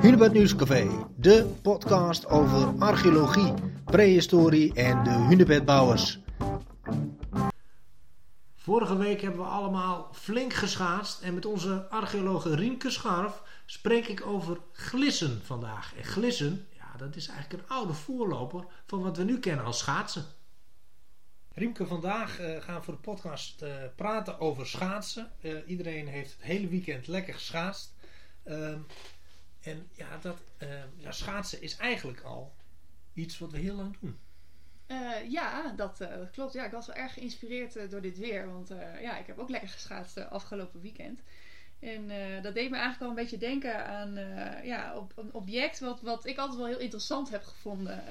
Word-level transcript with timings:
Hunebed 0.00 0.32
Nieuwscafé, 0.32 1.06
de 1.16 1.54
podcast 1.62 2.26
over 2.26 2.78
archeologie, 2.78 3.54
prehistorie 3.84 4.74
en 4.74 5.04
de 5.04 5.10
hunebedbouwers. 5.10 6.18
Vorige 8.54 8.96
week 8.96 9.20
hebben 9.20 9.40
we 9.40 9.46
allemaal 9.46 10.08
flink 10.12 10.52
geschaatst 10.52 11.22
en 11.22 11.34
met 11.34 11.46
onze 11.46 11.88
archeologe 11.90 12.54
Riemke 12.54 12.90
Scharf 12.90 13.42
spreek 13.66 14.06
ik 14.06 14.26
over 14.26 14.58
glissen 14.72 15.40
vandaag. 15.44 15.96
En 15.96 16.04
glissen, 16.04 16.66
ja, 16.70 16.96
dat 16.96 17.16
is 17.16 17.28
eigenlijk 17.28 17.62
een 17.62 17.68
oude 17.76 17.92
voorloper 17.92 18.64
van 18.86 19.02
wat 19.02 19.16
we 19.16 19.24
nu 19.24 19.38
kennen 19.38 19.64
als 19.64 19.78
schaatsen. 19.78 20.24
Riemke, 21.52 21.86
vandaag 21.86 22.40
uh, 22.40 22.62
gaan 22.62 22.78
we 22.78 22.82
voor 22.82 22.94
de 22.94 23.00
podcast 23.00 23.62
uh, 23.62 23.74
praten 23.96 24.40
over 24.40 24.66
schaatsen. 24.66 25.30
Uh, 25.40 25.52
iedereen 25.66 26.06
heeft 26.06 26.32
het 26.32 26.42
hele 26.42 26.68
weekend 26.68 27.06
lekker 27.06 27.34
geschaatst. 27.34 27.94
En 29.66 29.88
ja, 29.92 30.18
dat, 30.20 30.38
ja, 30.96 31.12
schaatsen 31.12 31.62
is 31.62 31.76
eigenlijk 31.76 32.20
al 32.20 32.54
iets 33.12 33.38
wat 33.38 33.50
we 33.50 33.58
heel 33.58 33.74
lang 33.74 33.96
doen. 34.00 34.18
ja, 35.28 35.72
dat, 35.76 35.98
dat, 35.98 36.30
klopt. 36.30 36.52
Ja, 36.52 36.64
ik 36.64 36.72
was 36.72 36.86
wel 36.86 36.96
erg 36.96 37.12
geïnspireerd 37.12 37.90
door 37.90 38.00
dit 38.00 38.18
weer. 38.18 38.52
Want 38.52 38.68
ja, 39.00 39.18
ik 39.18 39.26
heb 39.26 39.38
ook 39.38 39.48
lekker 39.48 39.68
geschaatst 39.68 40.18
afgelopen 40.18 40.80
weekend. 40.80 41.20
En 41.78 42.08
dat 42.42 42.54
deed 42.54 42.70
me 42.70 42.76
eigenlijk 42.76 43.02
al 43.02 43.08
een 43.08 43.14
beetje 43.14 43.38
denken 43.38 43.86
aan 43.86 44.14
ja, 44.64 44.96
op, 44.96 45.12
een 45.16 45.32
object 45.32 45.78
wat, 45.78 46.00
wat 46.00 46.26
ik 46.26 46.38
altijd 46.38 46.58
wel 46.58 46.68
heel 46.68 46.78
interessant 46.78 47.30
heb 47.30 47.42
gevonden. 47.44 48.06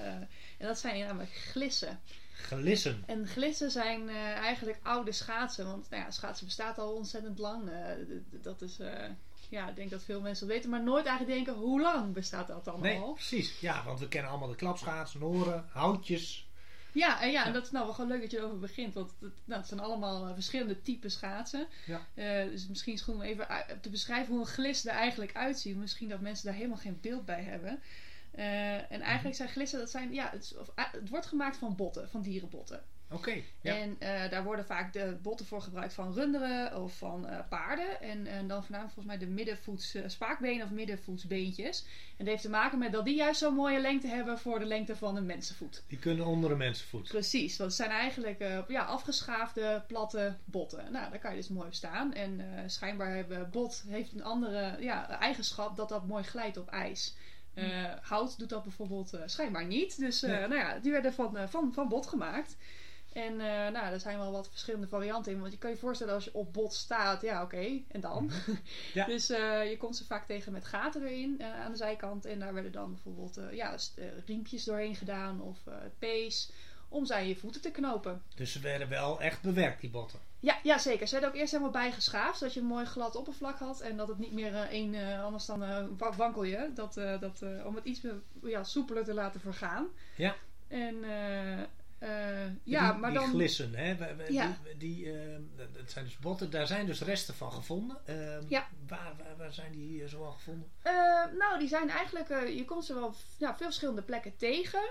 en 0.57 0.67
dat 0.67 0.79
zijn 0.79 1.05
namelijk 1.05 1.33
glissen. 1.33 1.99
Glissen. 2.33 3.03
En 3.05 3.27
glissen 3.27 3.71
zijn 3.71 4.09
eigenlijk 4.09 4.79
oude 4.83 5.11
schaatsen. 5.11 5.65
Want 5.65 5.89
nou 5.89 6.03
ja, 6.03 6.11
schaatsen 6.11 6.45
bestaat 6.45 6.77
al 6.77 6.93
ontzettend 6.93 7.39
lang. 7.39 7.69
Dat 8.29 8.61
is, 8.61 8.79
ja, 9.49 9.69
ik 9.69 9.75
denk 9.75 9.89
dat 9.89 10.03
veel 10.03 10.21
mensen 10.21 10.47
dat 10.47 10.55
weten. 10.55 10.69
Maar 10.69 10.83
nooit 10.83 11.05
eigenlijk 11.05 11.37
denken, 11.37 11.61
hoe 11.61 11.81
lang 11.81 12.13
bestaat 12.13 12.47
dat 12.47 12.65
dan 12.65 12.81
nee, 12.81 13.13
precies. 13.13 13.59
Ja, 13.59 13.83
want 13.83 13.99
we 13.99 14.07
kennen 14.07 14.29
allemaal 14.29 14.49
de 14.49 14.55
klapschaatsen, 14.55 15.19
noren, 15.19 15.65
houtjes. 15.69 16.47
Ja, 16.91 17.21
en, 17.21 17.31
ja, 17.31 17.33
ja, 17.33 17.45
en 17.45 17.53
dat 17.53 17.65
is 17.65 17.71
nou 17.71 17.85
wel 17.85 17.93
gewoon 17.93 18.09
leuk 18.09 18.21
dat 18.21 18.31
je 18.31 18.37
erover 18.37 18.59
begint. 18.59 18.93
Want 18.93 19.13
het, 19.19 19.33
nou, 19.45 19.59
het 19.59 19.69
zijn 19.69 19.79
allemaal 19.79 20.33
verschillende 20.33 20.81
typen 20.81 21.11
schaatsen. 21.11 21.67
Ja. 21.85 22.01
dus 22.45 22.67
misschien 22.67 22.93
is 22.93 22.99
het 22.99 23.09
goed 23.09 23.17
om 23.17 23.21
even 23.21 23.47
te 23.81 23.89
beschrijven 23.89 24.33
hoe 24.33 24.41
een 24.41 24.47
glis 24.47 24.85
er 24.85 24.91
eigenlijk 24.91 25.35
uitziet. 25.35 25.75
Misschien 25.75 26.09
dat 26.09 26.19
mensen 26.19 26.45
daar 26.45 26.55
helemaal 26.55 26.77
geen 26.77 26.99
beeld 27.01 27.25
bij 27.25 27.43
hebben. 27.43 27.79
Uh, 28.37 28.91
en 28.91 29.01
eigenlijk 29.01 29.35
zijn 29.35 29.49
glissen, 29.49 29.79
dat 29.79 29.89
zijn, 29.89 30.13
ja, 30.13 30.29
het, 30.31 30.55
of, 30.59 30.71
het, 30.75 31.09
wordt 31.09 31.25
gemaakt 31.25 31.57
van 31.57 31.75
botten, 31.75 32.09
van 32.09 32.21
dierenbotten. 32.21 32.83
Oké. 33.11 33.41
ja. 33.61 33.75
En 33.77 33.97
uh, 33.99 34.29
daar 34.29 34.43
worden 34.43 34.65
vaak 34.65 34.93
de 34.93 35.17
botten 35.21 35.45
voor 35.45 35.61
gebruikt 35.61 35.93
van 35.93 36.13
runderen 36.13 36.81
of 36.81 36.97
van 36.97 37.25
uh, 37.29 37.39
paarden. 37.49 38.01
En, 38.01 38.27
en, 38.27 38.47
dan 38.47 38.61
voornamelijk 38.61 38.93
volgens 38.93 39.05
mij 39.05 39.17
de 39.17 39.33
middenvoets 39.33 39.97
spaakbenen 40.05 40.65
of 40.65 40.71
middenvoetsbeentjes. 40.71 41.85
En 42.09 42.17
dat 42.17 42.27
heeft 42.27 42.41
te 42.41 42.49
maken 42.49 42.77
met 42.77 42.91
dat 42.91 43.05
die 43.05 43.15
juist 43.15 43.39
zo'n 43.39 43.53
mooie 43.53 43.79
lengte 43.79 44.07
hebben 44.07 44.39
voor 44.39 44.59
de 44.59 44.65
lengte 44.65 44.95
van 44.95 45.15
een 45.15 45.25
mensenvoet. 45.25 45.83
Die 45.87 45.99
kunnen 45.99 46.25
onder 46.25 46.51
een 46.51 46.57
mensenvoet. 46.57 47.07
Precies, 47.07 47.57
want 47.57 47.69
het 47.69 47.79
zijn 47.79 47.91
eigenlijk 47.91 48.63
ja, 48.67 48.83
afgeschaafde, 48.83 49.83
platte 49.87 50.35
botten. 50.45 50.91
Nou, 50.91 51.09
daar 51.09 51.19
kan 51.19 51.31
je 51.31 51.37
dus 51.37 51.49
mooi 51.49 51.67
op 51.67 51.73
staan. 51.73 52.13
En 52.13 52.41
schijnbaar 52.65 53.15
hebben 53.15 53.49
bot 53.49 53.83
heeft 53.87 54.13
een 54.13 54.23
andere 54.23 54.75
ja, 54.79 55.19
eigenschap 55.19 55.75
dat 55.75 55.89
dat 55.89 56.07
mooi 56.07 56.23
glijdt 56.23 56.57
op 56.57 56.69
ijs. 56.69 57.15
Uh, 57.55 57.91
hout 58.01 58.37
doet 58.37 58.49
dat 58.49 58.63
bijvoorbeeld 58.63 59.13
uh, 59.13 59.21
schijnbaar 59.25 59.65
niet. 59.65 59.99
Dus 59.99 60.23
uh, 60.23 60.29
nou 60.29 60.55
ja, 60.55 60.79
die 60.79 60.91
werden 60.91 61.13
van, 61.13 61.49
van, 61.49 61.73
van 61.73 61.89
bot 61.89 62.07
gemaakt. 62.07 62.57
En 63.15 63.35
nou, 63.35 63.93
er 63.93 63.99
zijn 63.99 64.17
wel 64.17 64.31
wat 64.31 64.49
verschillende 64.49 64.87
varianten 64.87 65.31
in. 65.31 65.39
Want 65.39 65.51
je 65.51 65.57
kan 65.57 65.69
je 65.69 65.77
voorstellen 65.77 66.13
als 66.13 66.23
je 66.23 66.33
op 66.33 66.53
bot 66.53 66.73
staat, 66.73 67.21
ja 67.21 67.43
oké, 67.43 67.55
okay, 67.55 67.85
en 67.87 68.01
dan? 68.01 68.31
Ja. 68.93 69.05
dus 69.05 69.27
je 69.27 69.75
komt 69.79 69.97
ze 69.97 70.05
vaak 70.05 70.25
tegen 70.25 70.51
met 70.51 70.65
gaten 70.65 71.03
erin 71.03 71.43
aan 71.43 71.71
de 71.71 71.77
zijkant. 71.77 72.25
En 72.25 72.39
daar 72.39 72.53
werden 72.53 72.71
dan 72.71 72.93
bijvoorbeeld 72.93 73.39
ja, 73.51 73.77
riempjes 74.25 74.63
doorheen 74.63 74.95
gedaan 74.95 75.41
of 75.41 75.57
pees 75.99 76.51
om 76.89 77.05
ze 77.05 77.15
aan 77.15 77.27
je 77.27 77.35
voeten 77.35 77.61
te 77.61 77.71
knopen. 77.71 78.21
Dus 78.35 78.51
ze 78.51 78.59
werden 78.59 78.89
wel 78.89 79.21
echt 79.21 79.41
bewerkt, 79.41 79.81
die 79.81 79.89
botten? 79.89 80.19
Ja, 80.39 80.59
ja 80.63 80.77
zeker. 80.77 81.07
Ze 81.07 81.11
werden 81.11 81.29
ook 81.29 81.35
eerst 81.35 81.51
helemaal 81.51 81.73
bijgeschaafd, 81.73 82.37
zodat 82.37 82.53
je 82.53 82.59
een 82.59 82.65
mooi 82.65 82.85
glad 82.85 83.15
oppervlak 83.15 83.59
had 83.59 83.81
en 83.81 83.97
dat 83.97 84.07
het 84.07 84.17
niet 84.17 84.33
meer 84.33 84.55
één, 84.55 85.19
anders 85.21 85.45
dan 85.45 85.97
wankel 85.97 86.43
je. 86.43 86.71
Dat, 86.73 86.93
dat, 86.93 87.43
om 87.65 87.75
het 87.75 87.85
iets 87.85 88.01
ja, 88.43 88.63
soepeler 88.63 89.03
te 89.03 89.13
laten 89.13 89.39
vergaan. 89.39 89.87
Ja. 90.15 90.35
En 90.67 91.03
ja, 92.63 92.91
die, 92.91 92.99
maar 92.99 93.11
die 93.11 93.19
dan... 93.19 93.29
glissen, 93.29 93.75
hè? 93.75 93.95
Ja. 94.27 94.57
Die, 94.63 94.77
die 94.77 95.13
dat 95.57 95.91
zijn 95.91 96.05
dus 96.05 96.17
botten, 96.17 96.49
daar 96.49 96.67
zijn 96.67 96.85
dus 96.85 97.01
resten 97.01 97.33
van 97.33 97.51
gevonden. 97.51 97.97
Ehm, 98.05 98.43
ja. 98.47 98.67
Waar, 98.87 99.13
waar, 99.17 99.37
waar, 99.37 99.53
zijn 99.53 99.71
die 99.71 100.07
zoal 100.07 100.31
gevonden? 100.31 100.69
nou, 101.37 101.59
die 101.59 101.67
zijn 101.67 101.89
eigenlijk, 101.89 102.29
je 102.47 102.65
komt 102.65 102.85
ze 102.85 102.93
wel 102.93 103.13
ja, 103.37 103.55
veel 103.55 103.65
verschillende 103.65 104.01
plekken 104.01 104.37
tegen. 104.37 104.83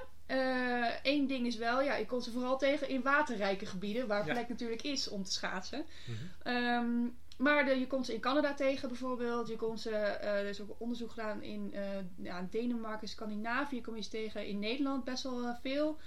Eén 1.02 1.22
uh, 1.22 1.28
ding 1.28 1.46
is 1.46 1.56
wel, 1.56 1.82
ja, 1.82 1.94
je 1.94 2.06
komt 2.06 2.24
ze 2.24 2.30
vooral 2.30 2.58
tegen 2.58 2.88
in 2.88 3.02
waterrijke 3.02 3.66
gebieden, 3.66 4.06
waar 4.06 4.24
plek 4.24 4.48
natuurlijk 4.48 4.82
is 4.82 5.08
om 5.08 5.24
te 5.24 5.32
schaatsen. 5.32 5.84
Mm 6.06 6.14
-hmm. 6.14 6.54
um, 6.54 7.16
maar 7.36 7.64
de, 7.64 7.78
je 7.78 7.86
komt 7.86 8.06
ze 8.06 8.14
in 8.14 8.20
Canada 8.20 8.54
tegen 8.54 8.88
bijvoorbeeld. 8.88 9.48
Je 9.48 9.56
komt 9.56 9.80
ze, 9.80 9.90
uh, 9.90 10.24
er 10.24 10.46
is 10.46 10.60
ook 10.60 10.74
onderzoek 10.78 11.10
gedaan 11.10 11.42
in 11.42 11.70
uh, 11.74 11.80
ja, 12.16 12.46
Denemarken, 12.50 13.08
Scandinavië 13.08 13.80
kom 13.80 13.96
je 13.96 14.02
ze 14.02 14.08
tegen. 14.08 14.46
In 14.46 14.58
Nederland 14.58 15.04
best 15.04 15.22
wel 15.22 15.54
veel. 15.62 15.98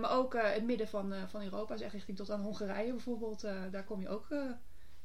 Maar 0.00 0.10
ook 0.10 0.34
het 0.34 0.64
midden 0.64 0.88
van, 0.88 1.14
van 1.28 1.42
Europa, 1.42 1.76
zeg 1.76 1.92
richting 1.92 2.16
tot 2.16 2.30
aan 2.30 2.40
Hongarije 2.40 2.90
bijvoorbeeld. 2.90 3.40
daar 3.70 3.84
kom 3.84 4.00
je 4.00 4.08
ook 4.08 4.28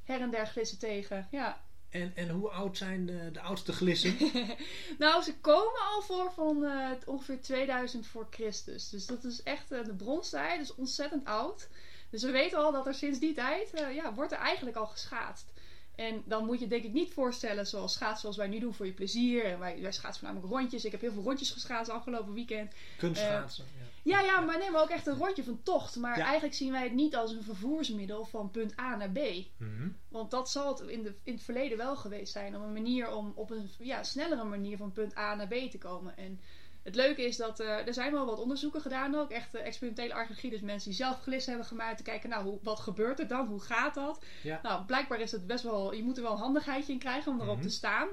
her 0.03 0.21
en 0.21 0.31
der 0.31 0.47
glissen 0.47 0.79
tegen. 0.79 1.27
Ja. 1.31 1.63
En, 1.89 2.11
en 2.15 2.29
hoe 2.29 2.49
oud 2.49 2.77
zijn 2.77 3.05
de, 3.05 3.29
de 3.31 3.41
oudste 3.41 3.73
glissen? 3.73 4.17
nou, 4.97 5.23
ze 5.23 5.35
komen 5.39 5.81
al 5.93 6.01
voor 6.01 6.31
van 6.31 6.63
uh, 6.63 6.89
ongeveer 7.05 7.41
2000 7.41 8.07
voor 8.07 8.27
Christus. 8.29 8.89
Dus 8.89 9.05
dat 9.05 9.23
is 9.23 9.43
echt 9.43 9.71
uh, 9.71 9.83
de 9.83 9.93
bronstijd, 9.93 10.59
dus 10.59 10.75
ontzettend 10.75 11.25
oud. 11.25 11.67
Dus 12.09 12.23
we 12.23 12.31
weten 12.31 12.57
al 12.57 12.71
dat 12.71 12.87
er 12.87 12.93
sinds 12.93 13.19
die 13.19 13.33
tijd, 13.33 13.73
uh, 13.73 13.95
ja, 13.95 14.13
wordt 14.13 14.31
er 14.31 14.37
eigenlijk 14.37 14.77
al 14.77 14.87
geschaatst. 14.87 15.53
En 15.95 16.23
dan 16.25 16.45
moet 16.45 16.59
je 16.59 16.67
denk 16.67 16.83
ik 16.83 16.93
niet 16.93 17.13
voorstellen 17.13 17.67
zoals 17.67 17.93
schaatsen 17.93 18.19
zoals 18.19 18.37
wij 18.37 18.47
nu 18.47 18.59
doen 18.59 18.73
voor 18.73 18.85
je 18.85 18.93
plezier. 18.93 19.45
En 19.45 19.59
wij, 19.59 19.81
wij 19.81 19.91
schaatsen 19.91 20.25
voornamelijk 20.25 20.53
rondjes. 20.53 20.85
Ik 20.85 20.91
heb 20.91 21.01
heel 21.01 21.11
veel 21.11 21.23
rondjes 21.23 21.51
geschaatst 21.51 21.91
afgelopen 21.91 22.33
weekend. 22.33 22.73
Kunstschaatsen, 22.97 23.65
ja. 23.79 23.84
Ja, 24.05 24.21
ja, 24.21 24.39
maar 24.39 24.57
nee, 24.57 24.71
maar 24.71 24.81
ook 24.81 24.89
echt 24.89 25.07
een 25.07 25.17
rondje 25.17 25.43
van 25.43 25.63
tocht. 25.63 25.95
Maar 25.95 26.17
ja. 26.17 26.23
eigenlijk 26.23 26.53
zien 26.55 26.71
wij 26.71 26.83
het 26.83 26.93
niet 26.93 27.15
als 27.15 27.31
een 27.31 27.43
vervoersmiddel 27.43 28.25
van 28.25 28.51
punt 28.51 28.79
A 28.79 28.95
naar 28.95 29.09
B. 29.09 29.17
Mm 29.17 29.77
-hmm. 29.77 29.97
Want 30.09 30.31
dat 30.31 30.49
zal 30.49 30.67
het 30.77 30.87
in, 30.87 31.03
de, 31.03 31.15
in 31.23 31.33
het 31.33 31.43
verleden 31.43 31.77
wel 31.77 31.95
geweest 31.95 32.31
zijn. 32.31 32.55
Om 32.55 32.61
een 32.61 32.73
manier 32.73 33.15
om 33.15 33.31
op 33.35 33.49
een 33.49 33.69
ja, 33.79 34.03
snellere 34.03 34.43
manier 34.43 34.77
van 34.77 34.91
punt 34.91 35.17
A 35.17 35.35
naar 35.35 35.47
B 35.47 35.53
te 35.71 35.77
komen. 35.77 36.17
En 36.17 36.39
het 36.83 36.95
leuke 36.95 37.25
is 37.25 37.37
dat 37.37 37.59
uh, 37.59 37.87
er 37.87 37.93
zijn 37.93 38.11
wel 38.11 38.25
wat 38.25 38.39
onderzoeken 38.39 38.81
gedaan 38.81 39.15
ook. 39.15 39.29
Echt 39.31 39.55
uh, 39.55 39.65
experimentele 39.65 40.13
archeologie. 40.13 40.49
Dus 40.49 40.61
mensen 40.61 40.89
die 40.89 40.97
zelf 40.99 41.21
glissen 41.21 41.51
hebben 41.51 41.69
gemaakt. 41.69 41.97
Te 41.97 42.03
kijken, 42.03 42.29
nou, 42.29 42.43
hoe, 42.43 42.59
wat 42.63 42.79
gebeurt 42.79 43.19
er 43.19 43.27
dan? 43.27 43.47
Hoe 43.47 43.61
gaat 43.61 43.93
dat? 43.93 44.23
Ja. 44.43 44.59
Nou, 44.63 44.85
blijkbaar 44.85 45.19
is 45.19 45.31
het 45.31 45.47
best 45.47 45.63
wel... 45.63 45.93
Je 45.93 46.03
moet 46.03 46.17
er 46.17 46.23
wel 46.23 46.31
een 46.31 46.37
handigheidje 46.37 46.93
in 46.93 46.99
krijgen 46.99 47.31
om 47.31 47.41
erop 47.41 47.55
Mhm. 47.55 47.65
te 47.65 47.69
staan. 47.73 48.07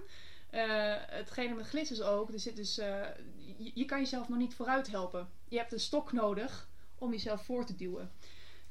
Uh, 0.54 0.94
hetgene 1.06 1.54
met 1.54 1.66
glis 1.66 1.90
is 1.90 2.02
ook... 2.02 2.32
Er 2.32 2.40
zit 2.40 2.56
dus, 2.56 2.74
je, 2.74 3.70
je 3.74 3.84
kan 3.84 3.98
jezelf 3.98 4.28
nog 4.28 4.38
niet 4.38 4.54
vooruit 4.54 4.90
helpen. 4.90 5.28
Je 5.48 5.58
hebt 5.58 5.72
een 5.72 5.80
stok 5.80 6.12
nodig 6.12 6.68
om 6.98 7.10
jezelf 7.10 7.44
voor 7.44 7.64
te 7.64 7.76
duwen. 7.76 8.12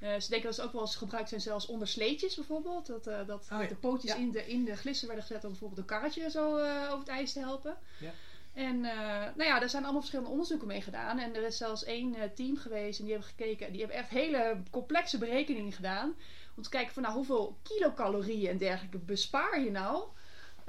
Uh, 0.04 0.20
ze 0.20 0.30
denken 0.30 0.48
dat 0.48 0.56
ze 0.56 0.64
ook 0.64 0.72
wel 0.72 0.82
eens 0.82 0.96
gebruikt 0.96 1.30
zijn 1.30 1.42
zelfs 1.42 1.66
onder 1.66 1.88
sleetjes 1.88 2.36
bijvoorbeeld. 2.36 2.86
Dat, 2.86 3.04
dat 3.04 3.48
Oh 3.52 3.62
ja. 3.62 3.68
de 3.68 3.76
pootjes 3.76 4.12
Ja. 4.12 4.18
in, 4.18 4.32
de, 4.32 4.48
in 4.48 4.66
de 4.66 4.76
glissen 4.76 5.08
werden 5.08 5.26
gezet 5.26 5.44
om 5.44 5.50
bijvoorbeeld 5.50 5.80
een 5.80 5.86
karretje 5.86 6.30
zo 6.30 6.58
over 6.86 7.00
het 7.00 7.08
ijs 7.08 7.34
te 7.34 7.40
helpen. 7.40 7.78
Ja. 8.00 8.12
En 8.54 8.80
nou 8.82 9.44
ja, 9.44 9.60
daar 9.60 9.70
zijn 9.70 9.84
allemaal 9.84 10.02
verschillende 10.02 10.32
onderzoeken 10.32 10.68
mee 10.68 10.82
gedaan. 10.82 11.20
En 11.20 11.36
er 11.36 11.44
is 11.44 11.58
zelfs 11.58 11.84
één 11.84 12.34
team 12.36 12.58
geweest 12.58 13.00
en 13.00 13.06
die 13.06 13.14
hebben 13.14 13.32
gekeken. 13.32 13.72
Die 13.72 13.80
hebben 13.80 13.98
echt 13.98 14.10
hele 14.10 14.64
complexe 14.72 15.18
berekeningen 15.18 15.72
gedaan. 15.72 16.16
Om 16.56 16.64
te 16.64 16.70
kijken 16.70 16.94
van 16.94 17.04
nou 17.04 17.16
hoeveel 17.16 17.58
kilocalorieën 17.64 18.50
en 18.50 18.58
dergelijke 18.58 18.98
bespaar 18.98 19.62
je 19.62 19.72
nou. 19.72 20.04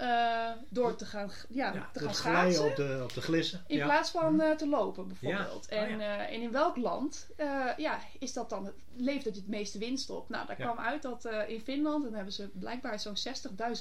Uh, 0.02 0.50
door 0.68 0.96
te 0.96 1.04
gaan, 1.04 1.30
ja, 1.48 1.72
Ja, 1.74 1.90
te 1.92 2.00
gaan 2.00 2.14
schaatsen. 2.14 2.64
op 2.64 2.76
de, 2.76 3.00
op 3.02 3.14
de 3.14 3.20
glissen. 3.20 3.64
In 3.66 3.76
ja. 3.76 3.84
plaats 3.84 4.10
van 4.10 4.40
uh, 4.40 4.50
te 4.50 4.68
lopen 4.68 5.08
bijvoorbeeld. 5.08 5.66
Ja. 5.70 5.76
Oh, 5.76 5.82
En, 5.82 6.00
uh, 6.00 6.32
en 6.32 6.40
in 6.40 6.52
welk 6.52 6.76
land 6.76 7.28
ja, 7.76 7.98
is 8.18 8.32
dat 8.32 8.50
dan 8.50 8.64
het, 8.64 8.74
levert 8.96 9.24
het 9.24 9.36
het 9.36 9.48
meeste 9.48 9.78
winst 9.78 10.10
op? 10.10 10.28
Nou, 10.28 10.46
daar 10.46 10.56
kwam 10.56 10.78
uit 10.78 11.02
dat 11.02 11.28
in 11.46 11.60
Finland, 11.60 12.04
dan 12.04 12.14
hebben 12.14 12.32
ze 12.32 12.48
blijkbaar 12.48 13.00
zo'n 13.00 13.16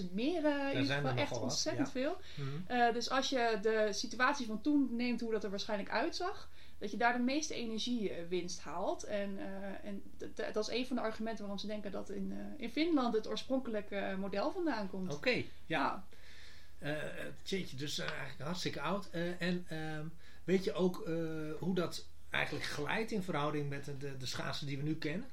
60.000 0.03 0.13
meren. 0.13 0.73
in 0.73 0.81
ieder 0.81 0.95
er 0.95 1.01
geval 1.01 1.17
echt 1.17 1.41
ontzettend 1.41 1.91
veel. 1.91 2.17
Mhm. 2.35 2.93
Dus 2.93 3.09
als 3.09 3.29
je 3.29 3.59
de 3.61 3.87
situatie 3.91 4.45
van 4.45 4.61
toen 4.61 4.87
neemt, 4.91 5.21
hoe 5.21 5.31
dat 5.31 5.43
er 5.43 5.49
waarschijnlijk 5.49 5.89
uitzag, 5.89 6.49
dat 6.81 6.91
je 6.91 6.97
daar 6.97 7.13
de 7.13 7.23
meeste 7.23 7.53
energiewinst 7.53 8.59
haalt. 8.59 9.03
En, 9.03 9.37
uh, 9.37 9.89
en 9.89 10.03
dat 10.53 10.69
is 10.69 10.75
een 10.75 10.85
van 10.85 10.95
de 10.95 11.01
argumenten 11.01 11.39
waarom 11.39 11.59
ze 11.59 11.67
denken 11.67 11.91
dat 11.91 12.09
in, 12.09 12.31
uh, 12.31 12.37
in 12.57 12.69
Finland 12.69 13.13
het 13.13 13.27
oorspronkelijke 13.27 14.15
model 14.19 14.51
vandaan 14.51 14.89
komt. 14.89 15.13
Oké, 15.13 15.43
ja. 15.65 15.87
Nou, 15.87 15.99
Eh, 16.81 16.93
jeetje, 17.43 17.77
dus 17.77 17.99
eh, 17.99 18.09
eigenlijk 18.09 18.41
hartstikke 18.41 18.81
oud. 18.81 19.09
Eh, 19.09 19.41
en 19.41 19.65
ehm, 19.69 20.05
weet 20.43 20.63
je 20.63 20.73
ook 20.73 21.09
hoe 21.59 21.75
dat 21.75 22.05
eigenlijk 22.29 22.65
glijdt 22.65 23.11
in 23.11 23.23
verhouding 23.23 23.69
met 23.69 23.85
de, 23.85 23.97
de, 23.97 24.17
de 24.17 24.25
schaatsen 24.25 24.67
die 24.67 24.77
we 24.77 24.83
nu 24.83 24.95
kennen? 24.95 25.27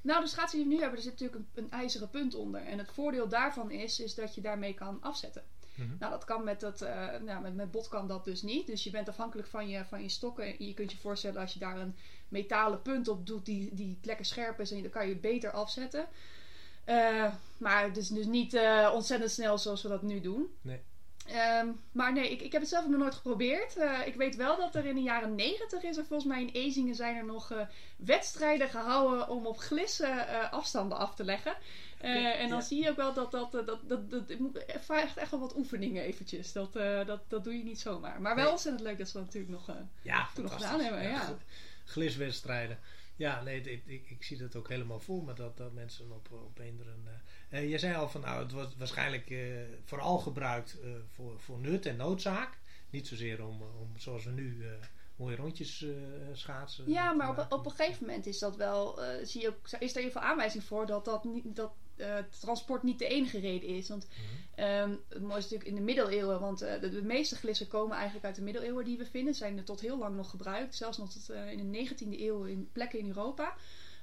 Nou, 0.00 0.20
de 0.20 0.28
schaatsen 0.28 0.58
die 0.58 0.68
we 0.68 0.74
nu 0.74 0.80
hebben, 0.80 0.98
er 0.98 1.04
zit 1.04 1.12
natuurlijk 1.20 1.44
een, 1.54 1.64
een 1.64 1.70
ijzeren 1.70 2.10
punt 2.10 2.34
onder. 2.34 2.62
En 2.62 2.78
het 2.78 2.90
voordeel 2.92 3.28
daarvan 3.28 3.70
is, 3.70 4.00
is 4.00 4.14
dat 4.14 4.34
je 4.34 4.40
daarmee 4.40 4.74
kan 4.74 4.98
afzetten. 5.00 5.42
Mhm. 5.74 5.88
Nou, 5.98 6.12
dat 6.12 6.24
kan 6.24 6.44
met, 6.44 6.60
dat, 6.60 6.80
nou, 7.24 7.42
met, 7.42 7.54
met 7.54 7.70
bot 7.70 7.88
kan 7.88 8.08
dat 8.08 8.24
dus 8.24 8.42
niet. 8.42 8.66
Dus 8.66 8.84
je 8.84 8.90
bent 8.90 9.08
afhankelijk 9.08 9.48
van 9.48 9.68
je, 9.68 9.84
van 9.84 10.02
je 10.02 10.08
stokken. 10.08 10.64
Je 10.64 10.74
kunt 10.74 10.92
je 10.92 10.98
voorstellen 10.98 11.40
als 11.40 11.52
je 11.52 11.58
daar 11.58 11.78
een 11.78 11.96
metalen 12.28 12.82
punt 12.82 13.08
op 13.08 13.26
doet 13.26 13.46
die, 13.46 13.74
die 13.74 13.98
lekker 14.02 14.24
scherp 14.24 14.60
is. 14.60 14.70
En 14.70 14.82
dan 14.82 14.90
kan 14.90 15.08
je 15.08 15.16
beter 15.16 15.50
afzetten. 15.50 16.06
Maar 17.58 17.84
het 17.84 17.96
is 17.96 18.08
dus 18.08 18.26
niet 18.26 18.58
ontzettend 18.92 19.30
snel 19.30 19.58
zoals 19.58 19.82
we 19.82 19.88
dat 19.88 20.02
nu 20.02 20.20
doen. 20.20 20.48
Nee. 20.60 20.80
Ehm, 21.26 21.68
maar 21.92 22.12
nee, 22.12 22.30
ik, 22.30 22.40
ik 22.40 22.52
heb 22.52 22.60
het 22.60 22.70
zelf 22.70 22.88
nog 22.88 22.98
nooit 23.00 23.14
geprobeerd. 23.14 23.76
Eh, 23.76 24.06
ik 24.06 24.14
weet 24.14 24.36
wel 24.36 24.56
dat 24.56 24.74
er 24.74 24.84
in 24.84 24.94
de 24.94 25.00
jaren 25.02 25.34
negentig 25.34 25.82
is 25.82 25.96
er 25.96 26.04
volgens 26.04 26.28
mij 26.28 26.40
in 26.42 26.48
Ezingen 26.52 26.94
zijn 26.94 27.16
er 27.16 27.24
nog 27.24 27.50
eh, 27.50 27.58
wedstrijden 27.96 28.68
gehouden 28.68 29.28
om 29.28 29.46
op 29.46 29.58
glissen 29.58 30.28
eh, 30.28 30.52
afstanden 30.52 30.98
af 30.98 31.14
te 31.14 31.24
leggen. 31.24 31.54
En 31.98 32.48
dan 32.48 32.58
ja. 32.58 32.64
zie 32.64 32.82
je 32.82 32.90
ook 32.90 32.96
wel 32.96 33.12
dat 33.14 33.30
dat, 33.30 33.52
dat, 33.52 33.66
dat, 33.66 33.88
dat, 33.88 34.00
het 34.10 34.38
het 34.66 34.84
vraagt 34.84 35.16
echt 35.16 35.30
wel 35.30 35.40
wat 35.40 35.56
oefeningen 35.56 36.02
eventjes. 36.02 36.52
Dat, 36.52 36.72
dat, 37.06 37.20
dat 37.28 37.44
doe 37.44 37.58
je 37.58 37.64
niet 37.64 37.80
zomaar. 37.80 38.20
Maar 38.20 38.34
wel 38.34 38.44
Nee. 38.44 38.52
ontzettend 38.52 38.84
leuk 38.84 38.98
dat 38.98 39.06
ze 39.08 39.12
dat 39.12 39.24
natuurlijk 39.24 39.52
nog... 39.52 39.76
Ja, 40.02 40.28
Toen 40.34 40.44
nog 40.44 40.52
gedaan 40.52 40.80
hebben, 40.80 41.02
ja. 41.02 41.18
gl- 41.18 41.32
Gliswedstrijden. 41.84 42.78
Ja, 43.16 43.42
nee, 43.42 43.60
ik, 43.60 43.82
ik, 43.86 44.10
ik 44.10 44.22
zie 44.22 44.38
dat 44.38 44.56
ook 44.56 44.68
helemaal 44.68 45.00
voor 45.00 45.24
me 45.24 45.32
dat, 45.32 45.56
dat 45.56 45.72
mensen 45.72 46.12
op, 46.12 46.32
op 46.32 46.58
eenderen. 46.58 47.02
eh 47.06 47.58
eh, 47.58 47.70
je 47.70 47.78
zei 47.78 47.94
al 47.94 48.08
van 48.08 48.20
nou, 48.20 48.42
het 48.42 48.52
wordt 48.52 48.76
waarschijnlijk 48.76 49.30
eh, 49.30 49.38
vooral 49.84 50.18
gebruikt 50.18 50.78
voor, 51.08 51.40
voor 51.40 51.58
nut 51.58 51.86
en 51.86 51.96
noodzaak. 51.96 52.58
Niet 52.90 53.08
zozeer 53.08 53.46
om, 53.46 53.62
om 53.62 53.92
zoals 53.96 54.24
we 54.24 54.30
nu 54.30 54.64
mooie 55.16 55.36
rondjes 55.36 55.86
schaatsen. 56.32 56.90
Ja, 56.90 57.12
maar 57.12 57.28
op, 57.30 57.52
op 57.52 57.64
een 57.64 57.70
gegeven 57.70 58.06
moment 58.06 58.26
is 58.26 58.38
dat 58.38 58.56
wel, 58.56 58.98
zie 59.22 59.40
je 59.40 59.48
ook, 59.48 59.70
is 59.78 59.96
er 59.96 60.02
even 60.02 60.20
aanwijzing 60.20 60.64
voor 60.64 60.86
dat, 60.86 61.04
dat, 61.04 61.24
niet, 61.24 61.56
dat 61.56 61.72
eh, 62.02 62.24
transport 62.40 62.82
niet 62.82 62.98
de 62.98 63.06
enige 63.06 63.38
reden 63.40 63.68
is. 63.68 63.88
Want 63.88 64.06
ehm, 64.54 64.90
het 65.08 65.22
mooiste 65.22 65.36
is 65.38 65.42
natuurlijk 65.42 65.64
in 65.70 65.74
de 65.74 65.80
middeleeuwen, 65.80 66.40
want 66.40 66.62
eh, 66.62 66.80
de, 66.80 66.88
de 66.88 67.02
meeste 67.02 67.36
glissen 67.36 67.68
komen 67.68 67.96
eigenlijk 67.96 68.24
uit 68.26 68.34
de 68.34 68.42
middeleeuwen 68.42 68.84
die 68.84 68.98
we 68.98 69.06
vinden. 69.06 69.34
Zijn 69.34 69.58
er 69.58 69.64
tot 69.64 69.80
heel 69.80 69.98
lang 69.98 70.16
nog 70.16 70.30
gebruikt, 70.30 70.74
zelfs 70.74 70.98
nog 70.98 71.12
tot 71.12 71.28
eh, 71.30 71.50
in 71.50 71.72
de 71.72 71.88
19e 71.88 72.20
eeuw 72.20 72.44
in 72.44 72.68
plekken 72.72 72.98
in 72.98 73.06
Europa. 73.06 73.54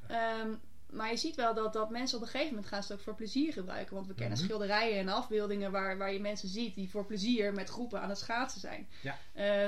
Ehm, 0.08 0.50
maar 0.90 1.10
je 1.10 1.18
ziet 1.18 1.36
wel 1.36 1.54
dat, 1.54 1.74
dat 1.74 1.90
mensen 1.90 2.18
op 2.18 2.24
een 2.24 2.30
gegeven 2.30 2.54
moment 2.54 2.68
gaan 2.72 2.84
ze 2.84 2.92
het 2.92 2.98
ook 2.98 3.06
voor 3.06 3.16
plezier 3.16 3.54
gebruiken. 3.54 3.96
Want 3.96 4.08
we 4.08 4.14
kennen 4.14 4.38
Mhm. 4.38 4.48
schilderijen 4.48 4.98
en 5.00 5.08
afbeeldingen 5.08 5.72
waar, 5.72 5.98
waar 5.98 6.14
je 6.14 6.20
mensen 6.20 6.50
ziet 6.50 6.76
die 6.76 6.90
voor 6.90 7.06
plezier 7.06 7.54
met 7.54 7.70
groepen 7.70 8.02
aan 8.02 8.10
het 8.10 8.18
schaatsen 8.18 8.62
zijn. 8.62 8.88
Ja. 9.02 9.18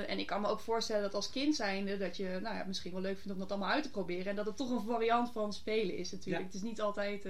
En 0.06 0.19
ik 0.19 0.27
kan 0.27 0.42
me 0.42 0.48
ook 0.48 0.60
voorstellen 0.60 1.01
dat 1.01 1.13
als 1.13 1.30
kind 1.30 1.56
zijnde 1.56 1.98
dat 1.98 2.18
je 2.18 2.39
nou 2.42 2.56
ja, 2.56 2.63
misschien 2.68 2.92
wel 2.92 3.01
leuk 3.01 3.18
vindt 3.18 3.34
om 3.34 3.39
dat 3.39 3.51
allemaal 3.51 3.69
uit 3.69 3.84
te 3.84 3.89
proberen. 3.92 4.25
En 4.25 4.36
dat 4.36 4.45
het 4.45 4.57
toch 4.57 4.69
een 4.69 4.86
variant 4.86 5.31
van 5.31 5.54
spelen 5.54 5.98
is 5.98 6.12
natuurlijk. 6.12 6.42
Ja. 6.42 6.48
Het 6.48 6.56
is 6.56 6.69
niet 6.69 6.81
altijd 6.81 7.25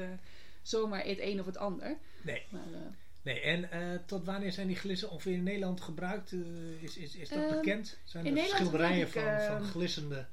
zomaar 0.62 1.06
het 1.06 1.20
een 1.20 1.40
of 1.40 1.46
het 1.46 1.58
ander. 1.58 1.98
Nee, 2.22 2.44
Maar, 2.50 2.62
eh, 2.74 2.80
nee. 3.22 3.40
En 3.40 3.72
eh, 3.72 4.00
tot 4.06 4.26
wanneer 4.26 4.52
zijn 4.52 4.68
die 4.68 4.76
glissen 4.76 5.10
ongeveer 5.10 5.34
in 5.34 5.44
Nederland 5.44 5.82
gebruikt? 5.82 6.32
Eh, 6.32 6.84
is, 6.84 6.98
is, 6.98 7.16
is 7.16 7.30
dat 7.30 7.38
Ehm, 7.44 7.56
bekend? 7.56 7.98
Zijn 8.04 8.26
er 8.26 8.32
Nederland 8.32 8.60
schilderijen 8.62 9.06
ik, 9.08 9.12
van, 9.14 9.22
van 9.24 9.56
ehm, 9.56 9.64
glissende... 9.64 10.26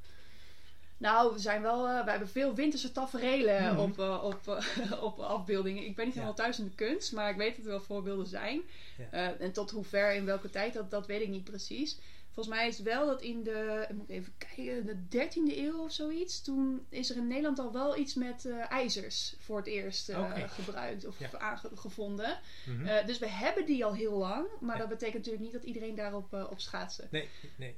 Nou, 0.99 1.33
we 1.33 1.39
zijn 1.39 1.63
wel, 1.63 1.83
we 2.05 2.11
hebben 2.11 2.29
veel 2.29 2.55
winterse 2.55 2.93
taferelen 2.93 3.63
Mhm. 3.75 3.79
op, 3.81 3.99
op, 4.23 4.63
op 5.09 5.19
afbeeldingen. 5.19 5.85
Ik 5.85 5.97
ben 5.97 6.05
niet 6.05 6.15
Ja. 6.15 6.21
helemaal 6.21 6.45
thuis 6.45 6.59
in 6.59 6.65
de 6.65 6.75
kunst, 6.75 7.13
maar 7.13 7.31
ik 7.31 7.37
weet 7.37 7.57
dat 7.57 7.65
er 7.65 7.71
wel 7.71 7.81
voorbeelden 7.81 8.27
zijn. 8.27 8.61
Ja. 9.13 9.37
En 9.39 9.53
tot 9.53 9.71
hoe 9.71 9.85
ver, 9.85 10.15
in 10.15 10.25
welke 10.25 10.51
tijd, 10.51 10.73
dat, 10.75 10.91
dat 10.91 11.07
weet 11.07 11.21
ik 11.21 11.29
niet 11.29 11.45
precies. 11.45 11.99
Volgens 12.39 12.59
mij 12.59 12.69
is 12.69 12.77
het 12.79 12.87
wel 12.87 13.07
dat 13.07 13.23
in 13.23 13.43
de, 13.43 13.87
moet 13.95 14.09
even 14.09 14.33
kijken, 14.39 14.87
de 14.87 15.27
13e 15.29 15.57
eeuw 15.57 15.79
of 15.83 15.93
zoiets. 15.93 16.43
Toen 16.43 16.87
is 16.89 17.11
er 17.11 17.17
in 17.17 17.27
Nederland 17.27 17.59
al 17.59 17.73
wel 17.73 17.97
iets 17.97 18.15
met 18.15 18.45
eh, 18.45 18.71
ijzers 18.73 19.37
voor 19.39 19.57
het 19.57 19.67
eerst 19.67 20.09
eh, 20.09 20.33
gebruikt 20.47 21.07
of 21.07 21.19
Ja. 21.19 21.39
aangevonden. 21.39 22.39
Mhm. 22.67 22.87
Eh, 22.87 23.07
dus 23.07 23.19
we 23.19 23.29
hebben 23.29 23.67
die 23.67 23.85
al 23.85 23.95
heel 23.95 24.13
lang, 24.19 24.47
maar 24.61 24.75
Ja. 24.75 24.81
dat 24.81 24.89
betekent 24.89 25.17
natuurlijk 25.17 25.43
niet 25.45 25.53
dat 25.53 25.63
iedereen 25.63 25.95
daarop 25.95 26.33
op 26.51 26.61
schaatsen. 26.61 27.09
nee, 27.11 27.29
nee. 27.57 27.77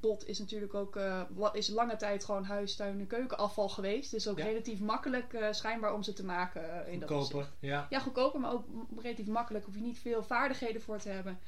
Bot 0.00 0.26
is 0.26 0.38
natuurlijk 0.38 0.74
ook 0.74 0.98
wat 1.30 1.54
is 1.56 1.68
lange 1.68 1.96
tijd 1.96 2.24
gewoon 2.24 2.44
huis, 2.44 2.76
tuin 2.76 3.00
en 3.00 3.06
keukenafval 3.06 3.68
geweest. 3.68 4.10
Dus 4.10 4.28
ook 4.28 4.38
Ja. 4.38 4.44
relatief 4.44 4.80
makkelijk 4.80 5.48
schijnbaar 5.50 5.94
om 5.94 6.02
ze 6.02 6.12
te 6.12 6.24
maken. 6.24 6.86
in 6.86 7.00
dat 7.00 7.08
Goedkoper, 7.10 7.36
opzicht. 7.38 7.56
ja. 7.60 7.86
Ja, 7.90 7.98
goedkoper, 7.98 8.40
maar 8.40 8.52
ook 8.52 8.64
relatief 9.00 9.26
makkelijk. 9.26 9.64
Hoef 9.64 9.74
je 9.74 9.80
niet 9.80 9.98
veel 9.98 10.22
vaardigheden 10.22 10.82
voor 10.82 10.98
te 10.98 11.08
hebben. 11.08 11.38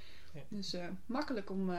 Dus 0.49 0.77
makkelijk 1.07 1.51
om, 1.51 1.71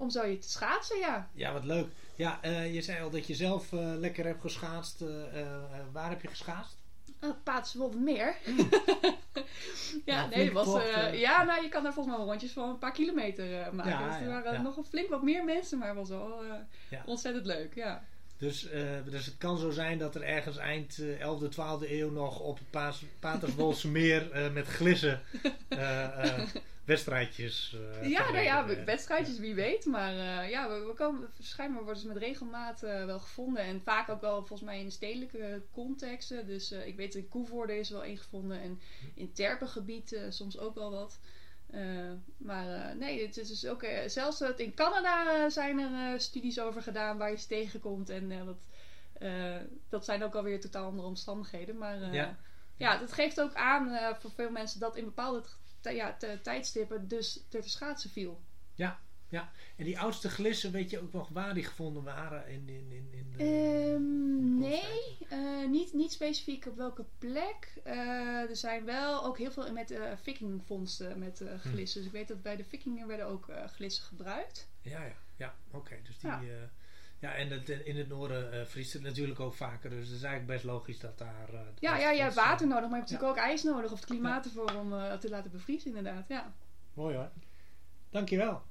om 0.00 0.10
zo 0.10 0.24
je 0.24 0.38
te 0.38 0.50
schaatsen, 0.50 0.98
ja. 0.98 1.28
Ja, 1.32 1.52
wat 1.52 1.64
leuk. 1.64 1.86
Ja, 2.14 2.38
eh, 2.42 2.74
je 2.74 2.82
zei 2.82 3.02
al 3.02 3.10
dat 3.10 3.26
je 3.26 3.34
zelf 3.34 3.72
eh, 3.72 3.92
lekker 3.98 4.24
hebt 4.24 4.40
geschaatst. 4.40 5.00
Eh, 5.00 5.08
waar 5.92 6.10
heb 6.10 6.22
je 6.22 6.28
geschaatst? 6.28 6.76
Uh, 7.20 7.30
meer. 7.94 8.34
ja, 9.34 9.42
Ja, 10.04 10.26
nee, 10.26 10.44
flink 10.44 10.52
was, 10.52 10.82
ja, 11.12 11.42
nou, 11.42 11.62
je 11.62 11.68
kan 11.68 11.82
daar 11.82 11.92
volgens 11.92 12.14
mij 12.14 12.24
wel 12.24 12.32
rondjes 12.32 12.52
van 12.52 12.68
een 12.68 12.78
paar 12.78 12.92
kilometer 12.92 13.74
maken. 13.74 13.92
Ja, 13.92 14.08
dus 14.08 14.20
er 14.20 14.28
waren 14.28 14.52
ja. 14.52 14.60
nog 14.60 14.76
een 14.76 14.84
flink 14.84 15.08
wat 15.08 15.22
meer 15.22 15.44
mensen, 15.44 15.78
maar 15.78 15.88
het 15.88 15.96
was 15.96 16.08
wel 16.08 16.44
Ja. 16.90 17.02
ontzettend 17.06 17.46
leuk, 17.46 17.74
ja. 17.74 18.04
Dus, 18.40 18.68
dus 19.10 19.26
het 19.26 19.38
kan 19.38 19.58
zo 19.58 19.70
zijn 19.70 19.98
dat 19.98 20.14
er 20.14 20.22
ergens 20.22 20.56
eind 20.56 20.98
eh, 20.98 21.26
11e, 21.26 21.48
12e 21.48 21.90
eeuw 21.90 22.10
nog 22.10 22.40
op 22.40 22.58
het 22.58 23.00
Paterswoldse 23.18 23.88
meer 23.88 24.50
met 24.52 24.66
glissen 24.66 25.20
wedstrijdjes. 26.90 27.76
eh, 28.02 28.08
Ja, 28.08 28.30
nou 28.30 28.44
ja, 28.44 28.58
verreden. 28.60 28.84
wedstrijdjes 28.84 29.38
wie 29.38 29.54
weet. 29.54 29.84
Maar 29.84 30.12
eh, 30.12 30.50
ja, 30.50 30.68
we, 30.68 30.84
we 30.86 30.94
komen, 30.94 31.28
schijnbaar 31.38 31.82
worden 31.84 32.02
ze 32.02 32.08
met 32.08 32.16
regelmaat 32.16 32.82
eh, 32.82 33.04
wel 33.04 33.18
gevonden. 33.20 33.62
En 33.62 33.80
vaak 33.82 34.08
ook 34.08 34.20
wel 34.20 34.36
volgens 34.36 34.60
mij 34.62 34.80
in 34.80 34.90
stedelijke 34.92 35.62
contexten. 35.72 36.46
Dus 36.46 36.70
eh, 36.70 36.86
ik 36.86 36.96
weet 36.96 37.14
in 37.14 37.28
Koevoorde 37.28 37.78
is 37.78 37.90
wel 37.90 38.04
één 38.04 38.18
gevonden. 38.18 38.60
En 38.60 38.80
in 39.14 39.32
Terpengebied 39.32 40.12
eh, 40.12 40.22
soms 40.28 40.58
ook 40.58 40.74
wel 40.74 40.90
wat. 40.90 41.18
Eh, 41.70 41.82
maar 42.36 42.68
eh, 42.68 42.94
nee, 42.96 43.26
het 43.26 43.36
is 43.36 43.48
dus 43.48 43.66
ook... 43.66 43.82
eh, 43.82 44.08
zelfs 44.08 44.40
in 44.40 44.74
Canada 44.74 45.44
eh, 45.44 45.50
zijn 45.50 45.78
er 45.78 46.12
eh, 46.12 46.18
studies 46.18 46.60
over 46.60 46.82
gedaan 46.82 47.18
waar 47.18 47.30
je 47.30 47.36
ze 47.36 47.46
tegenkomt. 47.46 48.08
En 48.10 48.30
eh, 48.30 48.44
dat, 48.46 48.66
eh, 49.12 49.56
dat 49.88 50.04
zijn 50.04 50.22
ook 50.24 50.34
alweer 50.34 50.60
totaal 50.60 50.86
andere 50.86 51.08
omstandigheden. 51.08 51.78
Maar 51.78 52.02
eh, 52.02 52.12
Ja. 52.14 52.36
ja. 52.76 52.98
dat 52.98 53.12
geeft 53.12 53.40
ook 53.40 53.54
aan 53.54 53.90
eh, 53.90 54.14
voor 54.18 54.30
veel 54.30 54.50
mensen 54.50 54.80
dat 54.80 54.96
in 54.96 55.04
bepaalde 55.04 55.42
ja, 55.82 56.16
tijdstippen 56.42 57.08
dus 57.08 57.44
te 57.48 57.62
schaatsen 57.62 58.10
viel. 58.10 58.40
En 59.76 59.84
die 59.84 59.98
oudste 59.98 60.28
glissen, 60.28 60.72
weet 60.72 60.90
je 60.90 61.00
ook 61.00 61.12
nog 61.12 61.28
waar 61.28 61.54
die 61.54 61.64
gevonden 61.64 62.02
waren? 62.02 62.48
In, 62.48 62.68
in, 62.68 62.92
in, 62.92 63.08
in 63.10 63.32
de, 63.32 63.44
Ehm, 63.44 64.58
nee, 64.58 65.18
eh, 65.28 65.68
niet, 65.68 65.92
niet 65.92 66.12
specifiek 66.12 66.66
op 66.66 66.76
welke 66.76 67.04
plek. 67.18 67.72
Eh, 67.84 68.50
er 68.50 68.56
zijn 68.56 68.84
wel 68.84 69.24
ook 69.24 69.38
heel 69.38 69.50
veel 69.50 69.72
met 69.72 69.90
eh 69.90 70.12
vikingvondsten 70.22 71.18
met 71.18 71.40
eh, 71.40 71.58
glissen. 71.58 72.00
Dus 72.00 72.08
ik 72.08 72.16
weet 72.16 72.28
dat 72.28 72.42
bij 72.42 72.56
de 72.56 72.64
vikingen 72.64 73.06
werden 73.06 73.26
ook 73.26 73.52
glissen 73.66 74.04
gebruikt. 74.04 74.68
Ja, 74.80 75.04
ja, 75.04 75.16
ja. 75.36 75.54
Oké, 75.70 75.96
dus 76.02 76.18
die. 76.18 76.30
Ja. 76.30 76.70
Ja, 77.20 77.34
en 77.34 77.50
het, 77.50 77.68
in 77.68 77.96
het 77.96 78.08
noorden 78.08 78.52
eh, 78.52 78.60
vriest 78.66 78.92
het 78.92 79.02
natuurlijk 79.02 79.40
ook 79.40 79.54
vaker. 79.54 79.90
Dus 79.90 80.06
het 80.06 80.16
is 80.16 80.22
eigenlijk 80.22 80.46
best 80.52 80.64
logisch 80.64 80.98
dat 80.98 81.18
daar. 81.18 81.46
eh, 81.48 81.52
de 81.52 81.58
Ja, 81.80 81.96
ja, 81.96 81.98
je 81.98 82.04
hebt 82.06 82.18
vondsten- 82.22 82.44
water 82.44 82.66
nodig, 82.66 82.88
maar 82.88 82.90
je 82.90 82.96
hebt 82.96 83.10
natuurlijk 83.10 83.38
ook 83.38 83.44
ijs 83.44 83.62
nodig 83.62 83.92
of 83.92 83.98
het 84.00 84.08
klimaat 84.08 84.44
ervoor 84.44 84.72
om 84.80 84.92
eh, 84.92 85.12
te 85.12 85.28
laten 85.28 85.50
bevriezen 85.50 85.88
inderdaad. 85.96 86.24
Ja. 86.28 86.52
Mooi 86.94 87.16
hoor. 87.16 87.28
Dankjewel. 88.10 88.62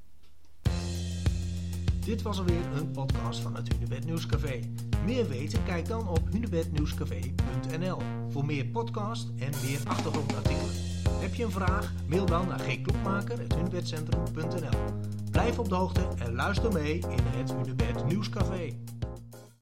Dit 2.05 2.21
was 2.21 2.37
alweer 2.37 2.65
een 2.75 2.91
podcast 2.91 3.39
van 3.39 3.55
het 3.55 3.73
Hunebed 3.73 4.05
Nieuwscafé. 4.05 4.59
Meer 5.05 5.27
weten? 5.27 5.63
Kijk 5.63 5.87
dan 5.87 6.07
op 6.07 6.31
hunebednieuwscafé.nl 6.31 7.97
voor 8.29 8.45
meer 8.45 8.65
podcast 8.65 9.27
en 9.39 9.51
meer 9.65 9.79
achtergrondartikelen. 9.87 10.69
Heb 11.09 11.33
je 11.33 11.43
een 11.43 11.51
vraag? 11.51 11.93
Mail 12.07 12.25
dan 12.25 12.47
naar 12.47 12.59
gklokmaker.hunebedcentrum.nl 12.59 15.18
Blijf 15.39 15.59
op 15.59 15.69
de 15.69 15.75
hoogte 15.75 16.07
en 16.17 16.35
luister 16.35 16.73
mee 16.73 16.93
in 16.93 17.19
het 17.37 17.53
Hunebed 17.53 18.05
Nieuwscafé. 18.05 18.73